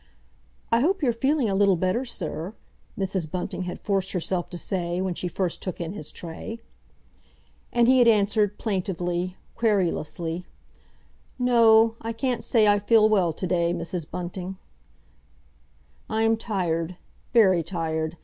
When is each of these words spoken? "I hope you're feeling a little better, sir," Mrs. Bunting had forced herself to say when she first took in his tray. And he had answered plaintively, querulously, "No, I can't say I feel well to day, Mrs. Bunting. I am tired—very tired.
"I 0.71 0.79
hope 0.79 1.03
you're 1.03 1.13
feeling 1.13 1.47
a 1.47 1.53
little 1.53 1.75
better, 1.75 2.05
sir," 2.05 2.55
Mrs. 2.97 3.29
Bunting 3.29 3.65
had 3.65 3.79
forced 3.79 4.13
herself 4.13 4.49
to 4.49 4.57
say 4.57 4.99
when 4.99 5.13
she 5.13 5.27
first 5.27 5.61
took 5.61 5.79
in 5.79 5.93
his 5.93 6.11
tray. 6.11 6.57
And 7.71 7.87
he 7.87 7.99
had 7.99 8.07
answered 8.07 8.57
plaintively, 8.57 9.37
querulously, 9.55 10.47
"No, 11.37 11.97
I 12.01 12.13
can't 12.13 12.43
say 12.43 12.65
I 12.65 12.79
feel 12.79 13.07
well 13.09 13.31
to 13.31 13.45
day, 13.45 13.75
Mrs. 13.75 14.09
Bunting. 14.09 14.57
I 16.09 16.23
am 16.23 16.35
tired—very 16.35 17.61
tired. 17.61 18.17